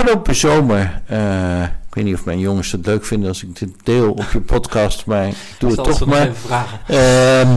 afgelopen 0.00 0.34
zomer, 0.34 1.02
eh, 1.06 1.62
ik 1.62 1.94
weet 1.94 2.04
niet 2.04 2.14
of 2.14 2.24
mijn 2.24 2.38
jongens 2.38 2.72
het 2.72 2.86
leuk 2.86 3.04
vinden 3.04 3.28
als 3.28 3.42
ik 3.42 3.58
dit 3.58 3.70
deel 3.82 4.10
op 4.10 4.26
je 4.32 4.40
podcast, 4.40 5.06
maar 5.06 5.26
ik 5.26 5.34
doe 5.58 5.70
het 5.70 5.84
toch 5.84 6.06
maar. 6.06 6.30
Ehm, 6.86 7.56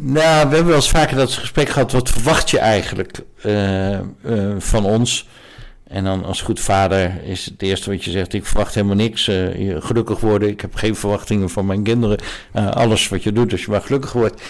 nou, 0.00 0.48
we 0.48 0.54
hebben 0.54 0.66
wel 0.66 0.74
eens 0.74 0.90
vaker 0.90 1.16
dat 1.16 1.32
gesprek 1.32 1.68
gehad. 1.68 1.92
Wat 1.92 2.10
verwacht 2.10 2.50
je 2.50 2.58
eigenlijk 2.58 3.18
eh, 3.42 3.92
eh, 3.94 4.04
van 4.58 4.84
ons? 4.84 5.28
En 5.88 6.04
dan 6.04 6.24
als 6.24 6.42
goed 6.42 6.60
vader 6.60 7.22
is 7.24 7.44
het 7.44 7.62
eerste 7.62 7.90
wat 7.90 8.04
je 8.04 8.10
zegt: 8.10 8.32
ik 8.32 8.46
verwacht 8.46 8.74
helemaal 8.74 8.96
niks. 8.96 9.30
gelukkig 9.78 10.20
worden. 10.20 10.48
Ik 10.48 10.60
heb 10.60 10.74
geen 10.74 10.96
verwachtingen 10.96 11.50
van 11.50 11.66
mijn 11.66 11.82
kinderen. 11.82 12.18
alles 12.52 13.08
wat 13.08 13.22
je 13.22 13.32
doet, 13.32 13.52
als 13.52 13.64
je 13.64 13.70
maar 13.70 13.82
gelukkig 13.82 14.12
wordt. 14.12 14.42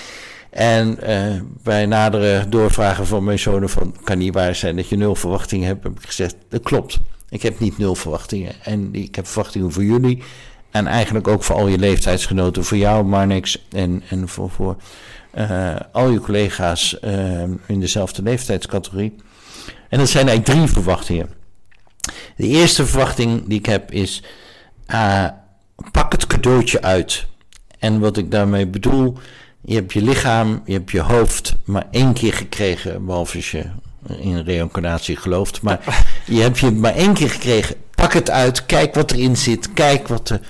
En 0.57 0.99
uh, 1.09 1.41
bij 1.63 1.87
nadere 1.87 2.49
doorvragen 2.49 3.07
van 3.07 3.25
mijn 3.25 3.39
zonen 3.39 3.69
van... 3.69 3.97
kan 4.05 4.19
niet 4.19 4.35
waar 4.35 4.55
zijn 4.55 4.77
dat 4.77 4.89
je 4.89 4.97
nul 4.97 5.15
verwachtingen 5.15 5.67
hebt, 5.67 5.83
heb 5.83 5.93
ik 5.99 6.07
gezegd... 6.07 6.37
dat 6.49 6.63
klopt, 6.63 6.99
ik 7.29 7.43
heb 7.43 7.61
niet 7.61 7.79
nul 7.79 7.95
verwachtingen. 7.95 8.53
En 8.63 8.89
ik 8.95 9.15
heb 9.15 9.27
verwachtingen 9.27 9.73
voor 9.73 9.85
jullie... 9.85 10.23
en 10.71 10.87
eigenlijk 10.87 11.29
ook 11.29 11.45
voor 11.45 11.57
al 11.57 11.67
je 11.67 11.79
leeftijdsgenoten. 11.79 12.65
Voor 12.65 12.77
jou, 12.77 13.05
Marnix, 13.05 13.67
en, 13.73 14.03
en 14.09 14.29
voor, 14.29 14.51
voor 14.51 14.77
uh, 15.35 15.77
al 15.93 16.11
je 16.11 16.21
collega's 16.21 16.97
uh, 17.05 17.43
in 17.67 17.81
dezelfde 17.81 18.23
leeftijdscategorie. 18.23 19.15
En 19.89 19.99
dat 19.99 20.09
zijn 20.09 20.29
eigenlijk 20.29 20.59
drie 20.59 20.73
verwachtingen. 20.75 21.29
De 22.37 22.47
eerste 22.47 22.87
verwachting 22.87 23.47
die 23.47 23.59
ik 23.59 23.67
heb 23.67 23.93
is... 23.93 24.23
pak 25.93 26.13
het 26.13 26.27
cadeautje 26.27 26.83
uit. 26.83 27.27
En 27.79 28.01
wat 28.01 28.17
ik 28.17 28.31
daarmee 28.31 28.67
bedoel 28.67 29.19
je 29.67 29.75
hebt 29.75 29.93
je 29.93 30.03
lichaam, 30.03 30.63
je 30.65 30.73
hebt 30.73 30.91
je 30.91 31.01
hoofd 31.01 31.57
maar 31.65 31.87
één 31.91 32.13
keer 32.13 32.33
gekregen, 32.33 33.05
behalve 33.05 33.37
als 33.37 33.51
je 33.51 33.65
in 34.19 34.39
reïncarnatie 34.39 35.17
gelooft. 35.17 35.63
Maar 35.63 36.07
je 36.27 36.41
hebt 36.41 36.59
je 36.59 36.71
maar 36.71 36.95
één 36.95 37.15
keer 37.15 37.31
gekregen. 37.31 37.77
Pak 37.95 38.13
het 38.13 38.31
uit, 38.31 38.67
kijk 38.67 38.95
wat 38.95 39.13
erin 39.13 39.37
zit, 39.37 39.73
kijk 39.73 40.09
wat 40.09 40.27
de 40.27 40.41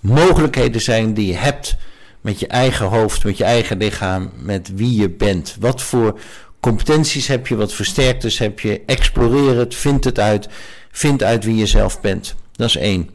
mogelijkheden 0.00 0.80
zijn 0.80 1.14
die 1.14 1.26
je 1.26 1.36
hebt 1.36 1.76
met 2.20 2.40
je 2.40 2.46
eigen 2.46 2.86
hoofd, 2.86 3.24
met 3.24 3.36
je 3.36 3.44
eigen 3.44 3.76
lichaam, 3.76 4.30
met 4.36 4.70
wie 4.74 5.00
je 5.00 5.10
bent. 5.10 5.56
Wat 5.60 5.82
voor 5.82 6.20
competenties 6.60 7.26
heb 7.26 7.46
je, 7.46 7.56
wat 7.56 7.72
versterktes 7.72 8.38
heb 8.38 8.60
je. 8.60 8.82
Exploreer 8.86 9.56
het, 9.56 9.74
vind 9.74 10.04
het 10.04 10.18
uit, 10.18 10.48
vind 10.90 11.22
uit 11.22 11.44
wie 11.44 11.56
je 11.56 11.66
zelf 11.66 12.00
bent. 12.00 12.34
Dat 12.52 12.68
is 12.68 12.76
één. 12.76 13.10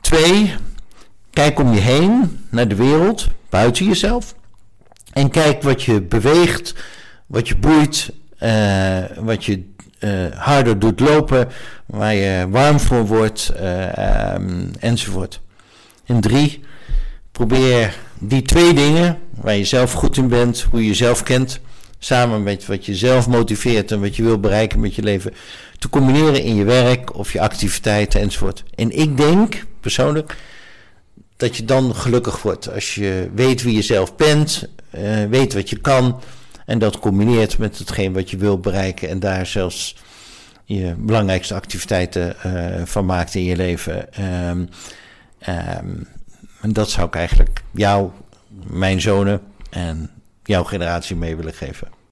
Twee, 0.00 0.54
kijk 1.30 1.58
om 1.58 1.74
je 1.74 1.80
heen 1.80 2.38
naar 2.50 2.68
de 2.68 2.74
wereld, 2.74 3.26
buiten 3.48 3.84
jezelf. 3.84 4.34
En 5.16 5.30
kijk 5.30 5.62
wat 5.62 5.82
je 5.82 6.02
beweegt, 6.02 6.74
wat 7.26 7.48
je 7.48 7.56
boeit, 7.56 8.12
uh, 8.42 9.04
wat 9.18 9.44
je 9.44 9.62
uh, 10.00 10.10
harder 10.34 10.78
doet 10.78 11.00
lopen, 11.00 11.48
waar 11.86 12.14
je 12.14 12.46
warm 12.50 12.80
voor 12.80 13.06
wordt, 13.06 13.52
uh, 13.60 14.34
um, 14.34 14.70
enzovoort. 14.78 15.40
En 16.06 16.20
drie, 16.20 16.64
probeer 17.32 17.94
die 18.18 18.42
twee 18.42 18.74
dingen, 18.74 19.18
waar 19.40 19.56
je 19.56 19.64
zelf 19.64 19.92
goed 19.92 20.16
in 20.16 20.28
bent, 20.28 20.66
hoe 20.70 20.80
je 20.80 20.86
jezelf 20.86 21.22
kent, 21.22 21.60
samen 21.98 22.42
met 22.42 22.66
wat 22.66 22.86
je 22.86 22.94
zelf 22.94 23.28
motiveert 23.28 23.92
en 23.92 24.00
wat 24.00 24.16
je 24.16 24.22
wil 24.22 24.40
bereiken 24.40 24.80
met 24.80 24.94
je 24.94 25.02
leven, 25.02 25.34
te 25.78 25.88
combineren 25.88 26.42
in 26.42 26.54
je 26.54 26.64
werk 26.64 27.16
of 27.16 27.32
je 27.32 27.40
activiteiten 27.40 28.20
enzovoort. 28.20 28.64
En 28.74 28.90
ik 28.90 29.16
denk 29.16 29.64
persoonlijk 29.80 30.36
dat 31.36 31.56
je 31.56 31.64
dan 31.64 31.94
gelukkig 31.94 32.42
wordt 32.42 32.72
als 32.72 32.94
je 32.94 33.30
weet 33.34 33.62
wie 33.62 33.74
je 33.74 33.82
zelf 33.82 34.16
bent, 34.16 34.68
uh, 34.94 35.24
weet 35.24 35.54
wat 35.54 35.70
je 35.70 35.80
kan 35.80 36.20
en 36.66 36.78
dat 36.78 36.98
combineert 36.98 37.58
met 37.58 37.78
hetgeen 37.78 38.12
wat 38.12 38.30
je 38.30 38.36
wil 38.36 38.58
bereiken 38.58 39.08
en 39.08 39.20
daar 39.20 39.46
zelfs 39.46 39.96
je 40.64 40.94
belangrijkste 40.98 41.54
activiteiten 41.54 42.36
uh, 42.46 42.82
van 42.84 43.06
maakt 43.06 43.34
in 43.34 43.44
je 43.44 43.56
leven. 43.56 44.24
Um, 44.48 44.68
um, 45.48 46.08
en 46.60 46.72
dat 46.72 46.90
zou 46.90 47.06
ik 47.06 47.14
eigenlijk 47.14 47.62
jou, 47.70 48.10
mijn 48.66 49.00
zonen 49.00 49.40
en 49.70 50.10
jouw 50.42 50.64
generatie 50.64 51.16
mee 51.16 51.36
willen 51.36 51.54
geven. 51.54 51.88